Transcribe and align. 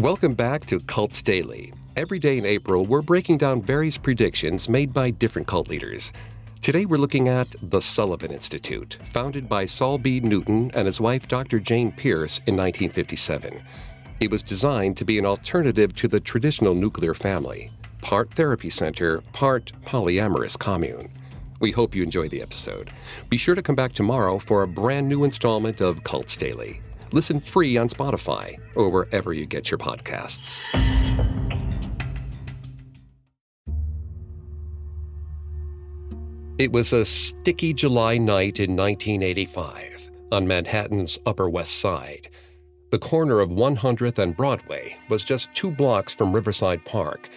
Welcome 0.00 0.32
back 0.32 0.64
to 0.64 0.80
Cults 0.80 1.20
Daily. 1.20 1.74
Every 1.94 2.18
day 2.18 2.38
in 2.38 2.46
April, 2.46 2.86
we're 2.86 3.02
breaking 3.02 3.36
down 3.36 3.60
various 3.60 3.98
predictions 3.98 4.66
made 4.66 4.94
by 4.94 5.10
different 5.10 5.46
cult 5.46 5.68
leaders. 5.68 6.10
Today, 6.62 6.86
we're 6.86 6.96
looking 6.96 7.28
at 7.28 7.54
the 7.62 7.82
Sullivan 7.82 8.32
Institute, 8.32 8.96
founded 9.04 9.46
by 9.46 9.66
Saul 9.66 9.98
B. 9.98 10.18
Newton 10.20 10.70
and 10.72 10.86
his 10.86 11.02
wife, 11.02 11.28
Dr. 11.28 11.60
Jane 11.60 11.92
Pearce, 11.92 12.38
in 12.46 12.56
1957. 12.56 13.62
It 14.20 14.30
was 14.30 14.42
designed 14.42 14.96
to 14.96 15.04
be 15.04 15.18
an 15.18 15.26
alternative 15.26 15.94
to 15.96 16.08
the 16.08 16.18
traditional 16.18 16.74
nuclear 16.74 17.12
family, 17.12 17.70
part 18.00 18.32
therapy 18.32 18.70
center, 18.70 19.20
part 19.34 19.70
polyamorous 19.84 20.58
commune. 20.58 21.10
We 21.60 21.72
hope 21.72 21.94
you 21.94 22.02
enjoy 22.02 22.28
the 22.28 22.40
episode. 22.40 22.90
Be 23.28 23.36
sure 23.36 23.54
to 23.54 23.60
come 23.60 23.76
back 23.76 23.92
tomorrow 23.92 24.38
for 24.38 24.62
a 24.62 24.66
brand 24.66 25.10
new 25.10 25.24
installment 25.24 25.82
of 25.82 26.04
Cults 26.04 26.38
Daily. 26.38 26.80
Listen 27.12 27.40
free 27.40 27.76
on 27.76 27.88
Spotify 27.88 28.56
or 28.74 28.88
wherever 28.88 29.32
you 29.32 29.46
get 29.46 29.70
your 29.70 29.78
podcasts. 29.78 30.58
It 36.58 36.72
was 36.72 36.92
a 36.92 37.06
sticky 37.06 37.72
July 37.72 38.18
night 38.18 38.60
in 38.60 38.76
1985 38.76 40.10
on 40.30 40.46
Manhattan's 40.46 41.18
Upper 41.24 41.48
West 41.48 41.80
Side. 41.80 42.28
The 42.90 42.98
corner 42.98 43.40
of 43.40 43.48
100th 43.48 44.18
and 44.18 44.36
Broadway 44.36 44.94
was 45.08 45.24
just 45.24 45.54
two 45.54 45.70
blocks 45.70 46.14
from 46.14 46.34
Riverside 46.34 46.84
Park, 46.84 47.30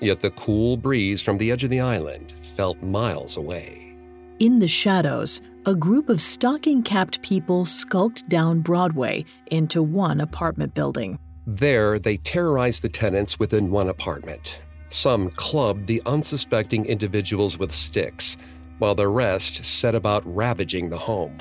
yet 0.00 0.20
the 0.20 0.32
cool 0.32 0.76
breeze 0.76 1.22
from 1.22 1.38
the 1.38 1.52
edge 1.52 1.62
of 1.62 1.70
the 1.70 1.80
island 1.80 2.34
felt 2.56 2.82
miles 2.82 3.36
away. 3.36 3.94
In 4.40 4.58
the 4.58 4.66
shadows, 4.66 5.40
a 5.66 5.74
group 5.74 6.10
of 6.10 6.20
stocking 6.20 6.82
capped 6.82 7.22
people 7.22 7.64
skulked 7.64 8.28
down 8.28 8.60
Broadway 8.60 9.24
into 9.46 9.82
one 9.82 10.20
apartment 10.20 10.74
building. 10.74 11.18
There, 11.46 11.98
they 11.98 12.18
terrorized 12.18 12.82
the 12.82 12.90
tenants 12.90 13.38
within 13.38 13.70
one 13.70 13.88
apartment. 13.88 14.58
Some 14.90 15.30
clubbed 15.30 15.86
the 15.86 16.02
unsuspecting 16.04 16.84
individuals 16.84 17.58
with 17.58 17.74
sticks, 17.74 18.36
while 18.78 18.94
the 18.94 19.08
rest 19.08 19.64
set 19.64 19.94
about 19.94 20.22
ravaging 20.26 20.90
the 20.90 20.98
home. 20.98 21.36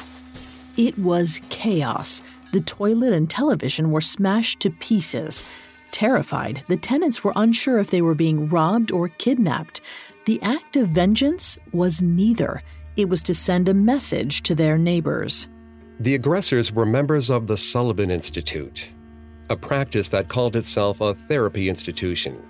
It 0.78 0.98
was 0.98 1.42
chaos. 1.50 2.24
The 2.54 2.62
toilet 2.62 3.12
and 3.12 3.30
television 3.30 3.92
were 3.92 4.02
smashed 4.02 4.62
to 4.62 4.70
pieces. 4.70 5.44
Terrified, 5.92 6.64
the 6.68 6.78
tenants 6.78 7.24
were 7.24 7.34
unsure 7.36 7.78
if 7.78 7.92
they 7.92 8.02
were 8.02 8.16
being 8.16 8.48
robbed 8.48 8.92
or 8.92 9.10
kidnapped. 9.10 9.82
The 10.26 10.42
act 10.42 10.78
of 10.78 10.88
vengeance 10.88 11.58
was 11.74 12.02
neither 12.02 12.64
it 12.96 13.10
was 13.10 13.24
to 13.24 13.34
send 13.34 13.70
a 13.70 13.74
message 13.74 14.44
to 14.44 14.56
their 14.56 14.78
neighbors. 14.78 15.48
The 16.00 16.16
aggressors 16.16 16.72
were 16.72 16.86
members 16.86 17.30
of 17.30 17.48
the 17.48 17.58
Sullivan 17.58 18.12
Institute, 18.12 18.90
a 19.50 19.56
practice 19.56 20.10
that 20.10 20.28
called 20.28 20.56
itself 20.56 21.02
a 21.02 21.14
therapy 21.28 21.70
institution. 21.70 22.42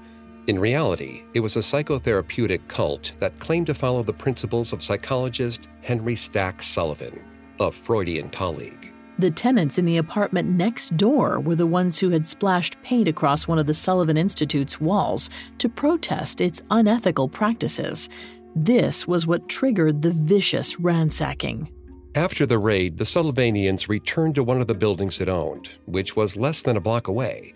In 0.48 0.60
reality, 0.60 1.24
it 1.34 1.40
was 1.40 1.56
a 1.56 1.60
psychotherapeutic 1.60 2.68
cult 2.68 3.14
that 3.20 3.40
claimed 3.40 3.68
to 3.68 3.74
follow 3.74 4.04
the 4.04 4.14
principles 4.14 4.74
of 4.74 4.82
psychologist 4.82 5.70
Henry 5.82 6.16
Stack 6.16 6.62
Sullivan, 6.62 7.22
a 7.60 7.72
Freudian 7.72 8.30
colleague. 8.30 8.92
The 9.20 9.32
tenants 9.32 9.78
in 9.78 9.86
the 9.86 9.98
apartment 9.98 10.50
next 10.50 10.98
door 10.98 11.40
were 11.40 11.56
the 11.56 11.68
ones 11.68 12.00
who 12.00 12.10
had 12.10 12.26
splashed 12.26 12.82
paint 12.82 13.08
across 13.08 13.48
one 13.48 13.60
of 13.60 13.68
the 13.68 13.74
Sullivan 13.74 14.18
Institute's 14.18 14.82
walls 14.82 15.30
to 15.60 15.70
protest 15.70 16.42
its 16.42 16.64
unethical 16.72 17.30
practices. 17.30 18.10
This 18.56 19.08
was 19.08 19.26
what 19.26 19.50
triggered 19.50 20.02
the 20.02 20.12
vicious 20.12 20.80
ransacking. 20.80 21.72
After 22.14 22.46
the 22.46 22.60
raid, 22.60 23.00
the 23.00 23.04
Sullivanians 23.04 23.90
returned 23.90 24.36
to 24.36 24.44
one 24.44 24.62
of 24.62 24.68
the 24.68 24.76
buildings 24.76 25.20
it 25.20 25.28
owned, 25.28 25.70
which 25.86 26.16
was 26.16 26.38
less 26.38 26.62
than 26.62 26.78
a 26.78 26.82
block 26.82 27.08
away. 27.08 27.56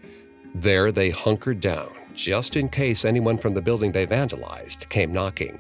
There, 0.56 0.92
they 0.92 1.12
hunkered 1.12 1.62
down, 1.62 1.94
just 2.16 2.56
in 2.56 2.68
case 2.68 3.06
anyone 3.06 3.38
from 3.38 3.54
the 3.54 3.62
building 3.62 3.92
they 3.92 4.08
vandalized 4.08 4.90
came 4.90 5.14
knocking. 5.14 5.60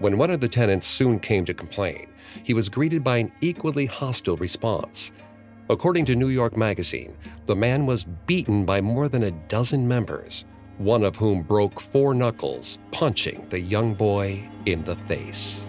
When 0.00 0.18
one 0.18 0.30
of 0.30 0.40
the 0.40 0.48
tenants 0.48 0.86
soon 0.86 1.18
came 1.18 1.46
to 1.46 1.54
complain, 1.54 2.08
he 2.44 2.52
was 2.52 2.68
greeted 2.68 3.02
by 3.02 3.16
an 3.16 3.32
equally 3.40 3.86
hostile 3.86 4.36
response. 4.36 5.12
According 5.70 6.04
to 6.06 6.16
New 6.16 6.28
York 6.28 6.58
Magazine, 6.58 7.16
the 7.46 7.56
man 7.56 7.86
was 7.86 8.04
beaten 8.04 8.66
by 8.66 8.82
more 8.82 9.08
than 9.08 9.22
a 9.22 9.30
dozen 9.30 9.88
members 9.88 10.44
one 10.78 11.04
of 11.04 11.16
whom 11.16 11.42
broke 11.42 11.80
four 11.80 12.14
knuckles, 12.14 12.78
punching 12.90 13.46
the 13.50 13.60
young 13.60 13.94
boy 13.94 14.48
in 14.66 14.84
the 14.84 14.96
face. 15.06 15.60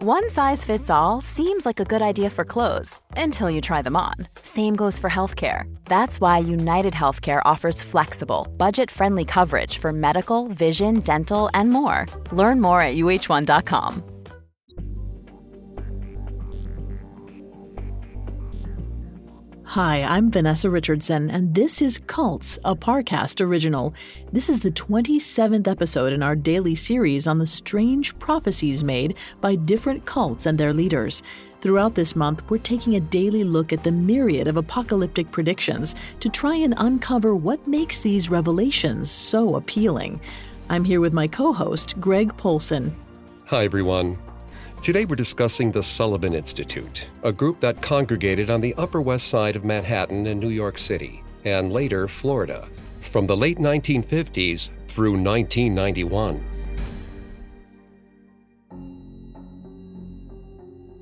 One 0.00 0.30
size 0.30 0.62
fits 0.62 0.90
all 0.90 1.20
seems 1.20 1.66
like 1.66 1.80
a 1.80 1.84
good 1.84 2.02
idea 2.02 2.30
for 2.30 2.44
clothes 2.44 3.00
until 3.16 3.50
you 3.50 3.60
try 3.60 3.82
them 3.82 3.96
on. 3.96 4.14
Same 4.42 4.76
goes 4.76 4.96
for 4.96 5.10
healthcare. 5.10 5.64
That's 5.86 6.20
why 6.20 6.38
United 6.38 6.94
Healthcare 6.94 7.42
offers 7.44 7.82
flexible, 7.82 8.46
budget 8.56 8.92
friendly 8.92 9.24
coverage 9.24 9.78
for 9.78 9.92
medical, 9.92 10.46
vision, 10.46 11.00
dental, 11.00 11.50
and 11.52 11.70
more. 11.70 12.06
Learn 12.30 12.60
more 12.60 12.80
at 12.80 12.94
uh1.com. 12.94 14.17
Hi, 19.72 20.02
I'm 20.02 20.30
Vanessa 20.30 20.70
Richardson, 20.70 21.30
and 21.30 21.54
this 21.54 21.82
is 21.82 22.00
Cults, 22.06 22.58
a 22.64 22.74
Parcast 22.74 23.44
original. 23.44 23.92
This 24.32 24.48
is 24.48 24.60
the 24.60 24.70
27th 24.70 25.68
episode 25.68 26.14
in 26.14 26.22
our 26.22 26.34
daily 26.34 26.74
series 26.74 27.26
on 27.26 27.36
the 27.36 27.44
strange 27.44 28.18
prophecies 28.18 28.82
made 28.82 29.16
by 29.42 29.56
different 29.56 30.06
cults 30.06 30.46
and 30.46 30.56
their 30.56 30.72
leaders. 30.72 31.22
Throughout 31.60 31.94
this 31.94 32.16
month, 32.16 32.48
we're 32.48 32.56
taking 32.56 32.96
a 32.96 33.00
daily 33.00 33.44
look 33.44 33.74
at 33.74 33.84
the 33.84 33.92
myriad 33.92 34.48
of 34.48 34.56
apocalyptic 34.56 35.30
predictions 35.30 35.94
to 36.20 36.30
try 36.30 36.54
and 36.54 36.72
uncover 36.78 37.36
what 37.36 37.68
makes 37.68 38.00
these 38.00 38.30
revelations 38.30 39.10
so 39.10 39.56
appealing. 39.56 40.18
I'm 40.70 40.82
here 40.82 41.02
with 41.02 41.12
my 41.12 41.26
co 41.26 41.52
host, 41.52 42.00
Greg 42.00 42.34
Polcyn. 42.38 42.96
Hi, 43.44 43.64
everyone. 43.64 44.16
Today 44.82 45.04
we're 45.04 45.16
discussing 45.16 45.70
the 45.70 45.82
Sullivan 45.82 46.34
Institute, 46.34 47.08
a 47.22 47.32
group 47.32 47.60
that 47.60 47.82
congregated 47.82 48.48
on 48.48 48.60
the 48.60 48.74
Upper 48.74 49.02
West 49.02 49.28
Side 49.28 49.54
of 49.54 49.64
Manhattan 49.64 50.26
and 50.26 50.40
New 50.40 50.48
York 50.48 50.78
City, 50.78 51.22
and 51.44 51.72
later 51.72 52.08
Florida, 52.08 52.66
from 53.00 53.26
the 53.26 53.36
late 53.36 53.58
1950s 53.58 54.70
through 54.86 55.12
1991. 55.12 56.42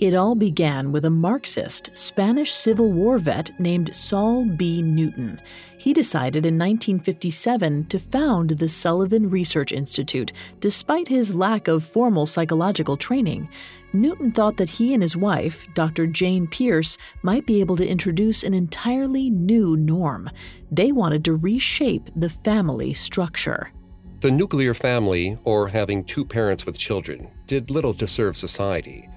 It 0.07 0.15
all 0.15 0.37
began 0.37 0.93
with 0.93 1.05
a 1.05 1.11
Marxist 1.11 1.91
Spanish 1.95 2.53
Civil 2.53 2.93
War 2.93 3.19
vet 3.19 3.51
named 3.59 3.93
Saul 3.93 4.45
B. 4.45 4.81
Newton. 4.81 5.41
He 5.79 5.93
decided 5.93 6.47
in 6.47 6.55
1957 6.55 7.87
to 7.87 7.99
found 7.99 8.51
the 8.51 8.69
Sullivan 8.69 9.29
Research 9.29 9.73
Institute, 9.73 10.33
despite 10.61 11.09
his 11.09 11.35
lack 11.35 11.67
of 11.67 11.83
formal 11.83 12.25
psychological 12.25 12.97
training. 12.97 13.49
Newton 13.93 14.31
thought 14.31 14.59
that 14.59 14.71
he 14.71 14.95
and 14.95 15.03
his 15.03 15.17
wife, 15.17 15.67
Dr. 15.75 16.07
Jane 16.07 16.47
Pearce, 16.47 16.97
might 17.25 17.45
be 17.45 17.59
able 17.59 17.77
to 17.77 17.89
introduce 17.89 18.45
an 18.45 18.55
entirely 18.55 19.29
new 19.29 19.77
norm. 19.77 20.31
They 20.71 20.93
wanted 20.93 21.25
to 21.25 21.35
reshape 21.35 22.11
the 22.15 22.31
family 22.31 22.93
structure. 22.93 23.73
The 24.21 24.31
nuclear 24.31 24.73
family, 24.73 25.37
or 25.43 25.67
having 25.67 26.05
two 26.05 26.25
parents 26.25 26.65
with 26.65 26.79
children, 26.79 27.29
did 27.49 27.73
little 27.73 27.95
to 27.95 28.07
serve 28.07 28.37
society. 28.37 29.09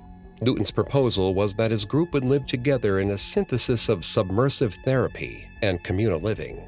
Newton's 0.42 0.72
proposal 0.72 1.34
was 1.34 1.54
that 1.56 1.72
his 1.72 1.86
group 1.86 2.14
would 2.14 2.24
live 2.24 2.46
together 2.46 3.00
in 3.00 3.12
a 3.12 3.18
synthesis 3.18 3.90
of 3.90 4.06
submersive 4.06 4.76
therapy 4.86 5.48
and 5.62 5.84
communal 5.84 6.20
living. 6.20 6.62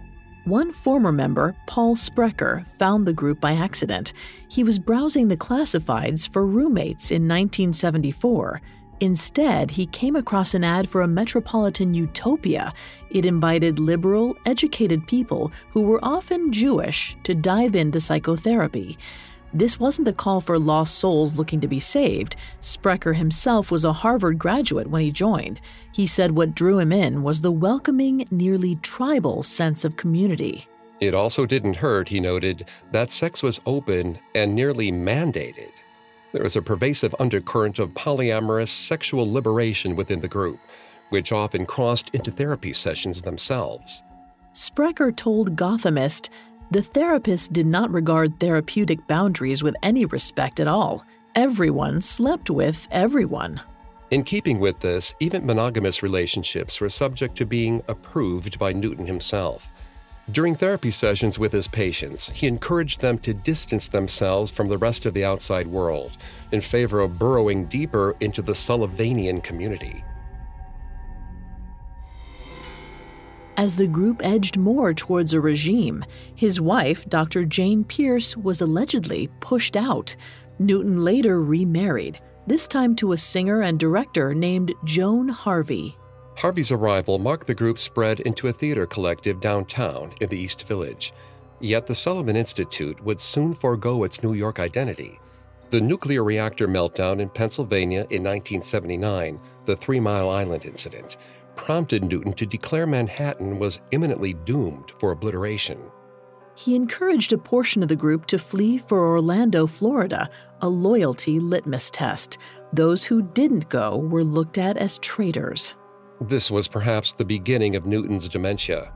One 0.45 0.73
former 0.73 1.11
member, 1.11 1.55
Paul 1.67 1.95
Sprecher, 1.95 2.65
found 2.79 3.05
the 3.05 3.13
group 3.13 3.39
by 3.39 3.53
accident. 3.53 4.13
He 4.49 4.63
was 4.63 4.79
browsing 4.79 5.27
the 5.27 5.37
classifieds 5.37 6.27
for 6.27 6.45
roommates 6.45 7.11
in 7.11 7.27
1974. 7.27 8.59
Instead, 9.01 9.71
he 9.71 9.85
came 9.87 10.15
across 10.15 10.53
an 10.53 10.63
ad 10.63 10.89
for 10.89 11.01
a 11.01 11.07
metropolitan 11.07 11.93
utopia. 11.93 12.73
It 13.09 13.25
invited 13.25 13.79
liberal, 13.79 14.35
educated 14.45 15.07
people 15.07 15.51
who 15.69 15.81
were 15.81 15.99
often 16.03 16.51
Jewish 16.51 17.15
to 17.23 17.33
dive 17.33 17.75
into 17.75 17.99
psychotherapy. 17.99 18.97
This 19.53 19.79
wasn't 19.79 20.07
a 20.07 20.13
call 20.13 20.39
for 20.39 20.57
lost 20.57 20.97
souls 20.97 21.37
looking 21.37 21.59
to 21.59 21.67
be 21.67 21.79
saved. 21.79 22.37
Sprecher 22.61 23.13
himself 23.13 23.69
was 23.69 23.83
a 23.83 23.91
Harvard 23.91 24.39
graduate 24.39 24.87
when 24.87 25.01
he 25.01 25.11
joined. 25.11 25.59
He 25.91 26.07
said 26.07 26.31
what 26.31 26.55
drew 26.55 26.79
him 26.79 26.93
in 26.93 27.21
was 27.21 27.41
the 27.41 27.51
welcoming, 27.51 28.25
nearly 28.31 28.75
tribal 28.75 29.43
sense 29.43 29.83
of 29.83 29.97
community. 29.97 30.67
It 31.01 31.13
also 31.13 31.45
didn't 31.45 31.75
hurt, 31.75 32.07
he 32.07 32.19
noted, 32.19 32.65
that 32.91 33.09
sex 33.09 33.43
was 33.43 33.59
open 33.65 34.19
and 34.35 34.55
nearly 34.55 34.91
mandated. 34.91 35.71
There 36.31 36.43
was 36.43 36.55
a 36.55 36.61
pervasive 36.61 37.13
undercurrent 37.19 37.79
of 37.79 37.89
polyamorous 37.89 38.69
sexual 38.69 39.29
liberation 39.29 39.97
within 39.97 40.21
the 40.21 40.29
group, 40.29 40.59
which 41.09 41.33
often 41.33 41.65
crossed 41.65 42.15
into 42.15 42.31
therapy 42.31 42.71
sessions 42.71 43.21
themselves. 43.21 44.03
Sprecher 44.53 45.11
told 45.11 45.55
Gothamist 45.55 46.29
the 46.71 46.81
therapist 46.81 47.51
did 47.51 47.67
not 47.67 47.91
regard 47.91 48.39
therapeutic 48.39 49.05
boundaries 49.05 49.61
with 49.61 49.75
any 49.83 50.05
respect 50.05 50.61
at 50.61 50.69
all. 50.69 51.05
Everyone 51.35 51.99
slept 51.99 52.49
with 52.49 52.87
everyone. 52.91 53.59
In 54.09 54.23
keeping 54.23 54.57
with 54.57 54.79
this, 54.79 55.13
even 55.19 55.45
monogamous 55.45 56.01
relationships 56.01 56.79
were 56.79 56.89
subject 56.89 57.35
to 57.35 57.45
being 57.45 57.83
approved 57.89 58.57
by 58.57 58.71
Newton 58.71 59.05
himself. 59.05 59.67
During 60.31 60.55
therapy 60.55 60.91
sessions 60.91 61.37
with 61.37 61.51
his 61.51 61.67
patients, 61.67 62.29
he 62.29 62.47
encouraged 62.47 63.01
them 63.01 63.17
to 63.19 63.33
distance 63.33 63.89
themselves 63.89 64.49
from 64.49 64.69
the 64.69 64.77
rest 64.77 65.05
of 65.05 65.13
the 65.13 65.25
outside 65.25 65.67
world 65.67 66.11
in 66.53 66.61
favor 66.61 67.01
of 67.01 67.19
burrowing 67.19 67.65
deeper 67.65 68.15
into 68.21 68.41
the 68.41 68.53
Sullivanian 68.53 69.43
community. 69.43 70.05
As 73.61 73.75
the 73.75 73.85
group 73.85 74.25
edged 74.25 74.57
more 74.57 74.91
towards 74.91 75.35
a 75.35 75.39
regime, 75.39 76.03
his 76.33 76.59
wife, 76.59 77.07
Dr. 77.07 77.45
Jane 77.45 77.83
Pearce, 77.83 78.35
was 78.35 78.59
allegedly 78.59 79.29
pushed 79.39 79.77
out. 79.77 80.15
Newton 80.57 81.03
later 81.03 81.39
remarried 81.43 82.19
this 82.47 82.67
time 82.67 82.95
to 82.95 83.11
a 83.11 83.17
singer 83.17 83.61
and 83.61 83.79
director 83.79 84.33
named 84.33 84.73
Joan 84.83 85.29
Harvey. 85.29 85.95
Harvey's 86.37 86.71
arrival 86.71 87.19
marked 87.19 87.45
the 87.45 87.53
group's 87.53 87.83
spread 87.83 88.21
into 88.21 88.47
a 88.47 88.51
theater 88.51 88.87
collective 88.87 89.39
downtown 89.39 90.11
in 90.21 90.29
the 90.29 90.39
East 90.39 90.67
Village. 90.67 91.13
Yet 91.59 91.85
the 91.85 91.93
Sullivan 91.93 92.35
Institute 92.35 92.99
would 93.03 93.19
soon 93.19 93.53
forego 93.53 94.05
its 94.05 94.23
New 94.23 94.33
York 94.33 94.59
identity. 94.59 95.19
The 95.69 95.79
nuclear 95.79 96.23
reactor 96.23 96.67
meltdown 96.67 97.21
in 97.21 97.29
Pennsylvania 97.29 98.07
in 98.09 98.23
1979, 98.23 99.39
the 99.65 99.75
Three 99.75 99.99
Mile 99.99 100.31
Island 100.31 100.65
incident, 100.65 101.17
prompted 101.55 102.03
Newton 102.03 102.33
to 102.33 102.45
declare 102.45 102.87
Manhattan 102.87 103.59
was 103.59 103.79
imminently 103.91 104.33
doomed 104.33 104.91
for 104.99 105.11
obliteration 105.11 105.79
he 106.55 106.75
encouraged 106.75 107.33
a 107.33 107.37
portion 107.37 107.81
of 107.81 107.89
the 107.89 107.95
group 107.95 108.25
to 108.27 108.37
flee 108.37 108.77
for 108.77 108.99
Orlando, 108.99 109.65
Florida, 109.65 110.29
a 110.61 110.69
loyalty 110.69 111.39
litmus 111.39 111.89
test. 111.89 112.37
Those 112.73 113.03
who 113.03 113.21
didn't 113.21 113.69
go 113.69 113.97
were 113.97 114.23
looked 114.23 114.57
at 114.57 114.77
as 114.77 114.97
traitors. 114.99 115.75
This 116.19 116.51
was 116.51 116.67
perhaps 116.67 117.13
the 117.13 117.25
beginning 117.25 117.75
of 117.75 117.85
Newton's 117.85 118.29
dementia. 118.29 118.93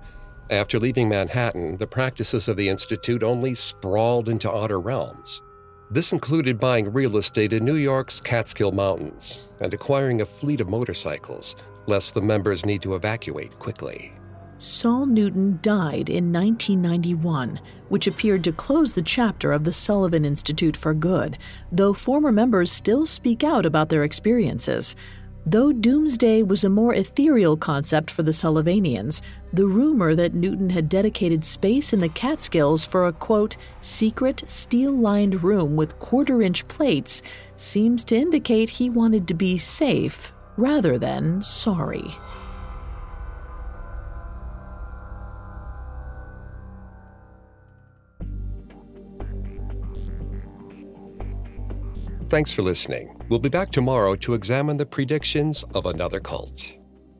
After 0.52 0.80
leaving 0.80 1.10
Manhattan, 1.10 1.78
the 1.78 1.88
practices 1.88 2.48
of 2.48 2.56
the 2.56 2.69
Institute 2.69 3.24
only 3.24 3.56
sprawled 3.56 4.30
into 4.30 4.52
outer 4.52 4.80
realms. 4.80 5.42
This 5.90 6.13
included 6.13 6.60
buying 6.60 6.94
real 6.94 7.18
estate 7.18 7.52
in 7.52 7.66
New 7.66 7.75
York's 7.75 8.19
Catskill 8.19 8.72
Mountains 8.72 9.50
and 9.60 9.74
acquiring 9.74 10.22
a 10.22 10.25
fleet 10.25 10.62
of 10.62 10.69
motorcycles, 10.69 11.56
lest 11.88 12.14
the 12.14 12.22
members 12.22 12.66
need 12.66 12.82
to 12.82 12.96
evacuate 12.96 13.58
quickly. 13.60 14.14
Saul 14.58 15.06
Newton 15.06 15.60
died 15.62 16.10
in 16.10 16.32
1991, 16.32 17.60
which 17.90 18.08
appeared 18.08 18.44
to 18.46 18.54
close 18.54 18.94
the 18.94 19.02
chapter 19.02 19.52
of 19.52 19.66
the 19.66 19.74
Sullivan 19.74 20.24
Institute 20.24 20.78
for 20.78 20.94
good, 20.94 21.38
though 21.74 21.92
former 21.92 22.32
members 22.32 22.72
still 22.72 23.06
speak 23.06 23.44
out 23.44 23.66
about 23.66 23.90
their 23.90 24.06
experiences. 24.06 24.96
Though 25.46 25.74
doomsday 25.74 26.42
was 26.42 26.64
a 26.64 26.70
more 26.70 26.94
ethereal 26.94 27.58
concept 27.58 28.10
for 28.10 28.24
the 28.24 28.31
Sullivanians, 28.31 29.22
the 29.52 29.68
rumor 29.68 30.16
that 30.16 30.34
Newton 30.34 30.70
had 30.70 30.90
dedicated 30.90 31.44
space 31.44 31.92
in 31.92 32.00
the 32.00 32.10
Catskills 32.10 32.86
for 32.86 33.08
a 33.08 33.14
quote, 33.14 33.58
secret 33.81 34.44
steel 34.48 34.94
lined 34.94 35.44
room 35.44 35.76
with 35.76 36.00
quarter 36.00 36.42
inch 36.42 36.68
plates 36.70 37.22
seems 37.58 38.06
to 38.06 38.16
indicate 38.16 38.70
he 38.70 38.90
wanted 38.90 39.28
to 39.28 39.34
be 39.34 39.58
safe 39.58 40.31
rather 40.57 40.98
than 40.98 41.44
sorry. 41.44 42.16
Thanks 52.30 52.52
for 52.52 52.63
listening. 52.63 53.16
We'll 53.30 53.40
be 53.40 53.50
back 53.50 53.72
tomorrow 53.72 54.16
to 54.18 54.34
examine 54.34 54.78
the 54.78 54.86
predictions 54.86 55.63
of 55.74 55.86
another 55.86 56.19
cult. 56.19 56.66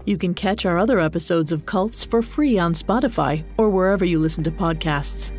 You 0.06 0.18
can 0.18 0.34
catch 0.34 0.66
our 0.66 0.78
other 0.78 1.00
episodes 1.00 1.52
of 1.52 1.66
Cults 1.66 2.04
for 2.04 2.22
free 2.22 2.60
on 2.60 2.74
Spotify 2.74 3.44
or 3.58 3.70
wherever 3.70 4.04
you 4.06 4.20
listen 4.20 4.44
to 4.44 4.52
podcasts. 4.52 5.32